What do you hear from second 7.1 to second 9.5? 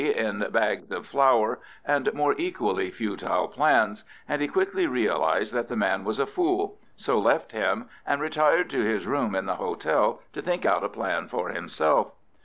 left him and retired to his room in